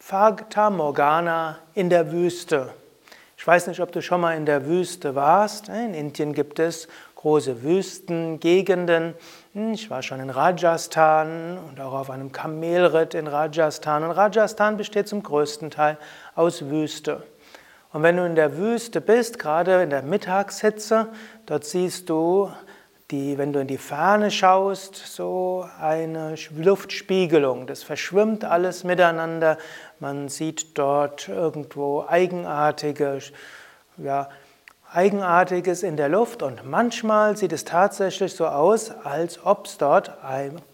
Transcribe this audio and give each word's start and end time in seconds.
Fata 0.00 0.70
Morgana 0.70 1.60
in 1.74 1.90
der 1.90 2.10
Wüste. 2.10 2.74
Ich 3.46 3.48
weiß 3.48 3.68
nicht, 3.68 3.80
ob 3.80 3.92
du 3.92 4.02
schon 4.02 4.22
mal 4.22 4.36
in 4.36 4.44
der 4.44 4.66
Wüste 4.66 5.14
warst. 5.14 5.68
In 5.68 5.94
Indien 5.94 6.32
gibt 6.32 6.58
es 6.58 6.88
große 7.14 7.62
Wüstengegenden. 7.62 9.14
Ich 9.54 9.88
war 9.88 10.02
schon 10.02 10.18
in 10.18 10.30
Rajasthan 10.30 11.56
und 11.56 11.78
auch 11.80 11.92
auf 11.92 12.10
einem 12.10 12.32
Kamelritt 12.32 13.14
in 13.14 13.28
Rajasthan. 13.28 14.02
Und 14.02 14.10
Rajasthan 14.10 14.76
besteht 14.76 15.06
zum 15.06 15.22
größten 15.22 15.70
Teil 15.70 15.96
aus 16.34 16.70
Wüste. 16.70 17.22
Und 17.92 18.02
wenn 18.02 18.16
du 18.16 18.26
in 18.26 18.34
der 18.34 18.56
Wüste 18.56 19.00
bist, 19.00 19.38
gerade 19.38 19.80
in 19.80 19.90
der 19.90 20.02
Mittagshitze, 20.02 21.06
dort 21.46 21.64
siehst 21.64 22.10
du 22.10 22.50
die, 23.10 23.38
wenn 23.38 23.52
du 23.52 23.60
in 23.60 23.68
die 23.68 23.78
Ferne 23.78 24.30
schaust, 24.30 24.96
so 24.96 25.64
eine 25.80 26.34
Luftspiegelung. 26.56 27.66
Das 27.66 27.82
verschwimmt 27.82 28.44
alles 28.44 28.82
miteinander. 28.82 29.58
Man 30.00 30.28
sieht 30.28 30.76
dort 30.76 31.28
irgendwo 31.28 32.04
eigenartige, 32.08 33.20
ja, 33.96 34.28
Eigenartiges 34.92 35.82
in 35.82 35.96
der 35.96 36.08
Luft 36.08 36.42
und 36.42 36.64
manchmal 36.64 37.36
sieht 37.36 37.52
es 37.52 37.64
tatsächlich 37.64 38.34
so 38.34 38.46
aus, 38.46 38.92
als 39.04 39.44
ob 39.44 39.66
es 39.66 39.78
dort 39.78 40.12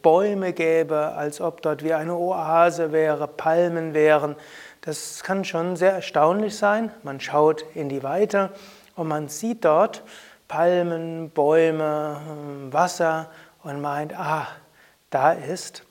Bäume 0.02 0.52
gäbe, 0.52 1.12
als 1.16 1.40
ob 1.40 1.62
dort 1.62 1.82
wie 1.82 1.94
eine 1.94 2.14
Oase 2.14 2.92
wäre, 2.92 3.26
Palmen 3.26 3.94
wären. 3.94 4.36
Das 4.82 5.22
kann 5.24 5.44
schon 5.44 5.76
sehr 5.76 5.92
erstaunlich 5.92 6.56
sein. 6.56 6.92
Man 7.02 7.20
schaut 7.20 7.64
in 7.74 7.88
die 7.88 8.02
Weite 8.02 8.50
und 8.96 9.08
man 9.08 9.28
sieht 9.28 9.64
dort 9.64 10.02
Palmen, 10.52 11.30
Bäume, 11.30 12.20
Wasser 12.70 13.30
und 13.62 13.80
meint, 13.80 14.12
ah, 14.14 14.46
da 15.08 15.32
ist, 15.32 15.82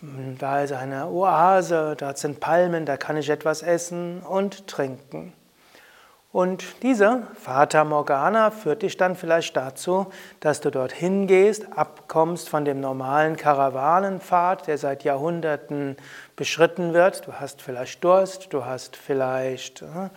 da 0.00 0.62
ist 0.62 0.72
eine 0.72 1.08
Oase, 1.08 1.96
da 1.98 2.16
sind 2.16 2.40
Palmen, 2.40 2.86
da 2.86 2.96
kann 2.96 3.18
ich 3.18 3.28
etwas 3.28 3.62
essen 3.62 4.20
und 4.22 4.66
trinken. 4.68 5.34
Und 6.32 6.82
diese 6.82 7.24
Fata 7.38 7.84
Morgana 7.84 8.50
führt 8.50 8.80
dich 8.80 8.96
dann 8.96 9.16
vielleicht 9.16 9.54
dazu, 9.54 10.06
dass 10.40 10.62
du 10.62 10.70
dorthin 10.70 11.26
gehst, 11.26 11.76
abkommst 11.76 12.48
von 12.48 12.64
dem 12.64 12.80
normalen 12.80 13.36
Karawanenpfad, 13.36 14.66
der 14.66 14.78
seit 14.78 15.04
Jahrhunderten 15.04 15.98
beschritten 16.36 16.94
wird. 16.94 17.26
Du 17.26 17.34
hast 17.34 17.60
vielleicht 17.60 18.02
Durst, 18.02 18.54
du 18.54 18.64
hast 18.64 18.96
vielleicht 18.96 19.82
äh, 19.82 20.08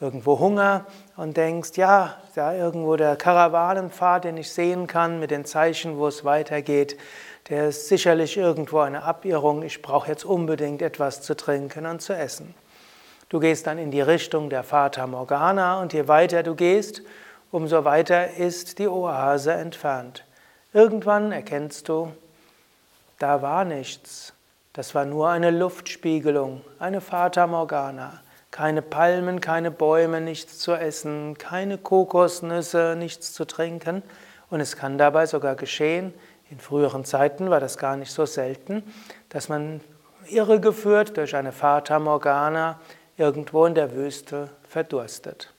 irgendwo 0.00 0.38
Hunger 0.38 0.86
und 1.16 1.36
denkst, 1.36 1.76
ja, 1.76 2.16
da 2.34 2.54
irgendwo 2.54 2.96
der 2.96 3.16
Karawanenpfad, 3.16 4.24
den 4.24 4.38
ich 4.38 4.50
sehen 4.50 4.86
kann 4.86 5.20
mit 5.20 5.30
den 5.30 5.44
Zeichen, 5.44 5.98
wo 5.98 6.06
es 6.06 6.24
weitergeht, 6.24 6.96
der 7.48 7.68
ist 7.68 7.88
sicherlich 7.88 8.36
irgendwo 8.36 8.78
eine 8.78 9.02
Abirrung. 9.02 9.62
Ich 9.62 9.82
brauche 9.82 10.08
jetzt 10.08 10.24
unbedingt 10.24 10.82
etwas 10.82 11.20
zu 11.20 11.36
trinken 11.36 11.86
und 11.86 12.00
zu 12.00 12.14
essen. 12.14 12.54
Du 13.28 13.40
gehst 13.40 13.66
dann 13.66 13.78
in 13.78 13.90
die 13.90 14.00
Richtung 14.00 14.50
der 14.50 14.62
Fata 14.62 15.06
Morgana 15.06 15.80
und 15.80 15.92
je 15.92 16.08
weiter 16.08 16.42
du 16.42 16.54
gehst, 16.54 17.02
umso 17.50 17.84
weiter 17.84 18.34
ist 18.34 18.78
die 18.78 18.88
Oase 18.88 19.52
entfernt. 19.52 20.24
Irgendwann 20.72 21.32
erkennst 21.32 21.88
du, 21.88 22.12
da 23.18 23.42
war 23.42 23.64
nichts. 23.64 24.32
Das 24.72 24.94
war 24.94 25.04
nur 25.04 25.28
eine 25.28 25.50
Luftspiegelung, 25.50 26.62
eine 26.78 27.00
Fata 27.00 27.46
Morgana. 27.46 28.20
Keine 28.50 28.82
Palmen, 28.82 29.40
keine 29.40 29.70
Bäume, 29.70 30.20
nichts 30.20 30.58
zu 30.58 30.72
essen, 30.72 31.38
keine 31.38 31.78
Kokosnüsse, 31.78 32.96
nichts 32.98 33.32
zu 33.32 33.44
trinken. 33.44 34.02
Und 34.50 34.60
es 34.60 34.76
kann 34.76 34.98
dabei 34.98 35.26
sogar 35.26 35.54
geschehen, 35.54 36.12
in 36.50 36.58
früheren 36.58 37.04
Zeiten 37.04 37.48
war 37.48 37.60
das 37.60 37.78
gar 37.78 37.96
nicht 37.96 38.10
so 38.10 38.26
selten, 38.26 38.82
dass 39.28 39.48
man 39.48 39.80
irregeführt 40.26 41.16
durch 41.16 41.36
eine 41.36 41.52
Fata 41.52 41.98
Morgana 42.00 42.80
irgendwo 43.16 43.66
in 43.66 43.74
der 43.74 43.94
Wüste 43.94 44.48
verdurstet. 44.68 45.52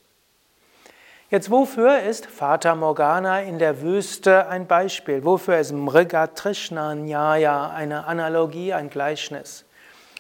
Jetzt, 1.30 1.50
wofür 1.50 2.02
ist 2.02 2.26
Fata 2.26 2.76
Morgana 2.76 3.42
in 3.42 3.58
der 3.58 3.82
Wüste 3.82 4.48
ein 4.48 4.68
Beispiel? 4.68 5.24
Wofür 5.24 5.60
ist 5.60 5.72
Mrigatrishna 5.72 6.94
Nyaya 6.94 7.70
eine 7.70 8.04
Analogie, 8.04 8.74
ein 8.74 8.90
Gleichnis? 8.90 9.64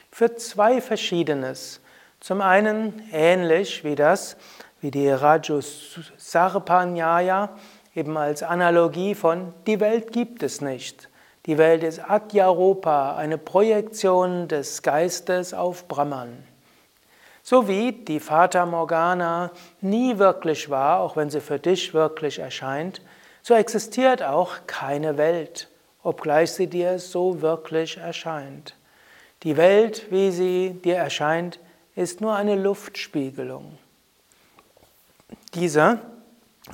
Für 0.09 0.37
zwei 0.37 0.79
Verschiedenes. 0.79 1.81
Zum 2.21 2.41
einen 2.41 3.03
ähnlich 3.11 3.83
wie 3.83 3.95
das, 3.95 4.37
wie 4.79 4.91
die 4.91 5.09
Rajusarpanyaya, 5.09 7.49
eben 7.95 8.15
als 8.15 8.43
Analogie 8.43 9.15
von 9.15 9.55
die 9.65 9.79
Welt 9.79 10.11
gibt 10.11 10.43
es 10.43 10.61
nicht. 10.61 11.09
Die 11.47 11.57
Welt 11.57 11.81
ist 11.81 12.07
Adyaropa, 12.07 13.15
eine 13.15 13.39
Projektion 13.39 14.47
des 14.47 14.83
Geistes 14.83 15.55
auf 15.55 15.87
Brahman. 15.87 16.43
So 17.41 17.67
wie 17.67 17.91
die 17.91 18.19
Fata 18.19 18.67
Morgana 18.67 19.49
nie 19.81 20.19
wirklich 20.19 20.69
war, 20.69 20.99
auch 20.99 21.17
wenn 21.17 21.31
sie 21.31 21.41
für 21.41 21.57
dich 21.57 21.95
wirklich 21.95 22.37
erscheint, 22.37 23.01
so 23.41 23.55
existiert 23.55 24.21
auch 24.21 24.57
keine 24.67 25.17
Welt, 25.17 25.69
obgleich 26.03 26.51
sie 26.51 26.67
dir 26.67 26.99
so 26.99 27.41
wirklich 27.41 27.97
erscheint. 27.97 28.75
Die 29.41 29.57
Welt, 29.57 30.11
wie 30.11 30.29
sie 30.29 30.79
dir 30.83 30.97
erscheint, 30.97 31.57
ist 32.01 32.19
nur 32.19 32.35
eine 32.35 32.55
Luftspiegelung. 32.55 33.77
Dieser 35.53 35.99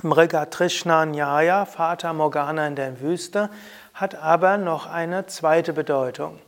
Mrigatrishna 0.02 1.06
Nyaya, 1.06 1.66
Fata 1.66 2.12
Morgana 2.12 2.66
in 2.66 2.76
der 2.76 3.00
Wüste, 3.00 3.50
hat 3.94 4.14
aber 4.14 4.58
noch 4.58 4.86
eine 4.86 5.26
zweite 5.26 5.72
Bedeutung. 5.72 6.38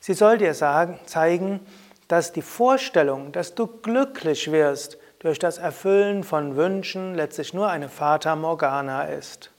Sie 0.00 0.14
soll 0.14 0.38
dir 0.38 0.54
sagen, 0.54 0.98
zeigen, 1.06 1.60
dass 2.08 2.32
die 2.32 2.42
Vorstellung, 2.42 3.32
dass 3.32 3.54
du 3.54 3.66
glücklich 3.66 4.50
wirst 4.50 4.98
durch 5.20 5.38
das 5.38 5.58
Erfüllen 5.58 6.24
von 6.24 6.56
Wünschen, 6.56 7.14
letztlich 7.14 7.54
nur 7.54 7.68
eine 7.68 7.88
Fata 7.88 8.36
Morgana 8.36 9.04
ist. 9.04 9.50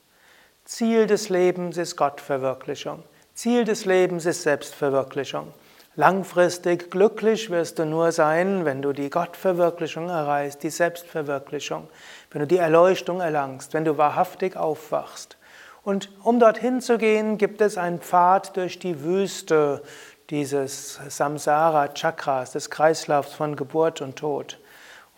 Ziel 0.65 1.07
des 1.07 1.29
Lebens 1.29 1.77
ist 1.77 1.95
Gottverwirklichung. 1.95 3.03
Ziel 3.33 3.63
des 3.63 3.85
Lebens 3.85 4.25
ist 4.25 4.43
Selbstverwirklichung. 4.43 5.53
Langfristig 5.95 6.89
glücklich 6.89 7.49
wirst 7.49 7.77
du 7.77 7.85
nur 7.85 8.13
sein, 8.13 8.63
wenn 8.63 8.81
du 8.81 8.93
die 8.93 9.09
Gottverwirklichung 9.09 10.07
erreichst, 10.07 10.63
die 10.63 10.69
Selbstverwirklichung, 10.69 11.89
wenn 12.31 12.39
du 12.39 12.47
die 12.47 12.55
Erleuchtung 12.57 13.19
erlangst, 13.19 13.73
wenn 13.73 13.83
du 13.83 13.97
wahrhaftig 13.97 14.55
aufwachst. 14.55 15.35
Und 15.83 16.09
um 16.23 16.39
dorthin 16.39 16.79
zu 16.79 16.97
gehen, 16.97 17.37
gibt 17.37 17.59
es 17.59 17.77
einen 17.77 17.99
Pfad 17.99 18.55
durch 18.55 18.79
die 18.79 19.03
Wüste 19.03 19.83
dieses 20.29 20.97
Samsara-Chakras, 21.09 22.53
des 22.53 22.69
Kreislaufs 22.69 23.33
von 23.33 23.57
Geburt 23.57 23.99
und 23.99 24.15
Tod. 24.15 24.59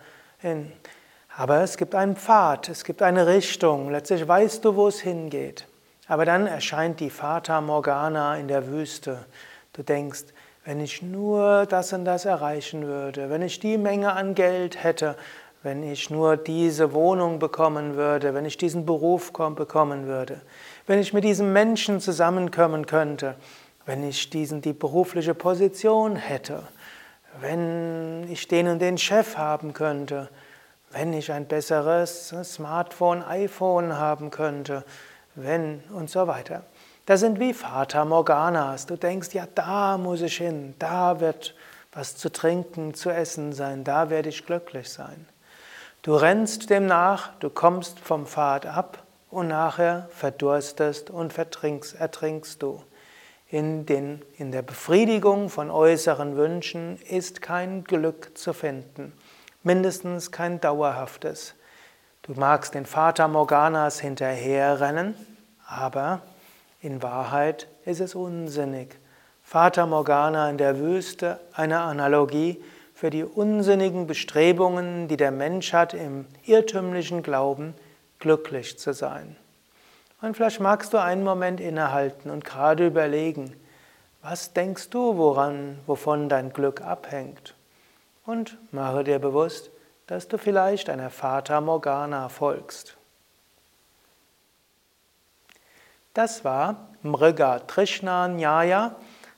Aber 1.37 1.63
es 1.63 1.77
gibt 1.77 1.95
einen 1.95 2.17
Pfad, 2.17 2.69
es 2.69 2.85
gibt 2.85 3.03
eine 3.03 3.27
Richtung. 3.27 3.91
Letztlich 3.91 4.27
weißt 4.27 4.65
du, 4.65 4.77
wo 4.77 4.89
es 4.89 5.01
hingeht. 5.01 5.67
Aber 6.09 6.25
dann 6.25 6.47
erscheint 6.47 7.01
die 7.01 7.11
Fata 7.11 7.61
Morgana 7.61 8.37
in 8.37 8.49
der 8.49 8.67
Wüste. 8.67 9.25
Du 9.73 9.83
denkst, 9.83 10.25
wenn 10.65 10.81
ich 10.81 11.03
nur 11.03 11.67
das 11.67 11.93
und 11.93 12.05
das 12.05 12.25
erreichen 12.25 12.87
würde, 12.87 13.31
wenn 13.31 13.43
ich 13.43 13.61
die 13.61 13.79
Menge 13.79 14.13
an 14.13 14.35
Geld 14.35 14.83
hätte, 14.83 15.17
wenn 15.63 15.83
ich 15.83 16.11
nur 16.11 16.37
diese 16.37 16.93
Wohnung 16.93 17.39
bekommen 17.39 17.97
würde, 17.97 18.35
wenn 18.35 18.45
ich 18.45 18.57
diesen 18.57 18.87
Beruf 18.87 19.33
bekommen 19.33 20.07
würde, 20.07 20.41
wenn 20.87 20.99
ich 20.99 21.13
mit 21.13 21.25
diesem 21.25 21.53
Menschen 21.53 22.01
zusammenkommen 22.01 22.87
könnte, 22.87 23.37
wenn 23.87 24.07
ich 24.09 24.31
diesen, 24.31 24.63
die 24.63 24.73
berufliche 24.73 25.35
Position 25.35 26.17
hätte, 26.17 26.63
wenn 27.39 28.27
ich 28.31 28.49
den 28.49 28.69
und 28.69 28.81
den 28.81 28.99
Chef 28.99 29.37
haben 29.37 29.73
könnte, 29.73 30.29
wenn 30.91 31.13
ich 31.13 31.31
ein 31.31 31.47
besseres 31.47 32.35
Smartphone, 32.43 33.23
iPhone 33.23 33.97
haben 33.97 34.31
könnte, 34.31 34.85
wenn 35.35 35.83
und 35.95 36.11
so 36.11 36.27
weiter. 36.27 36.65
Das 37.07 37.21
sind 37.21 37.41
wie 37.41 37.55
Fata 37.55 38.05
Morganas. 38.05 38.87
Du 38.87 38.97
denkst, 38.97 39.33
ja, 39.33 39.47
da 39.55 39.99
muss 39.99 40.21
ich 40.21 40.37
hin, 40.37 40.75
da 40.79 41.21
wird 41.21 41.55
was 41.93 42.17
zu 42.17 42.31
trinken, 42.31 42.95
zu 42.95 43.11
essen 43.11 43.53
sein, 43.53 43.85
da 43.85 44.11
werde 44.11 44.29
ich 44.29 44.47
glücklich 44.47 44.91
sein. 44.91 45.27
Du 46.03 46.15
rennst 46.15 46.71
dem 46.71 46.87
nach, 46.87 47.31
du 47.41 47.51
kommst 47.51 47.99
vom 48.01 48.27
Pfad 48.27 48.65
ab 48.65 49.03
und 49.31 49.49
nachher 49.49 50.09
verdurstest 50.11 51.11
und 51.11 51.37
ertrinkst 51.37 52.63
du. 52.63 52.83
In, 53.51 53.85
den, 53.85 54.23
in 54.39 54.53
der 54.53 54.63
Befriedigung 54.63 55.49
von 55.49 55.71
äußeren 55.71 56.37
Wünschen 56.37 56.99
ist 57.09 57.43
kein 57.43 57.85
Glück 57.85 58.39
zu 58.39 58.53
finden, 58.53 59.13
mindestens 59.63 60.31
kein 60.31 60.61
dauerhaftes. 60.61 61.55
Du 62.23 62.35
magst 62.35 62.75
den 62.75 62.87
Vater 62.87 63.27
Morganas 63.29 63.99
hinterherrennen, 63.99 65.15
aber 65.67 66.23
in 66.81 67.03
Wahrheit 67.03 67.67
ist 67.85 68.01
es 68.01 68.15
unsinnig. 68.15 68.97
Vater 69.43 69.87
Morgana 69.87 70.49
in 70.49 70.59
der 70.59 70.79
Wüste, 70.79 71.41
eine 71.53 71.81
Analogie 71.81 72.63
für 72.95 73.11
die 73.11 73.25
unsinnigen 73.25 74.07
Bestrebungen, 74.07 75.09
die 75.09 75.17
der 75.17 75.33
Mensch 75.33 75.73
hat, 75.73 75.93
im 75.93 76.27
irrtümlichen 76.45 77.23
Glauben 77.23 77.75
glücklich 78.21 78.79
zu 78.79 78.93
sein. 78.93 79.37
Und 80.21 80.37
vielleicht 80.37 80.61
magst 80.61 80.93
du 80.93 80.99
einen 80.99 81.25
Moment 81.25 81.61
innehalten 81.61 82.31
und 82.31 82.45
gerade 82.45 82.87
überlegen, 82.87 83.57
was 84.23 84.53
denkst 84.53 84.91
du, 84.91 85.17
woran, 85.17 85.79
wovon 85.87 86.29
dein 86.29 86.53
Glück 86.53 86.83
abhängt? 86.83 87.55
Und 88.27 88.59
mache 88.71 89.03
dir 89.03 89.19
bewusst, 89.19 89.71
dass 90.07 90.29
du 90.29 90.37
vielleicht 90.37 90.91
einer 90.91 91.09
Fata 91.09 91.61
Morgana 91.61 92.29
folgst. 92.29 92.99
Das 96.13 96.45
war 96.45 96.89
Mriga 97.03 97.61
Trishna 97.61 98.29
Nyaya, 98.29 98.97